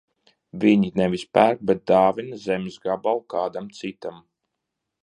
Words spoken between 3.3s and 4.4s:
kādam citam.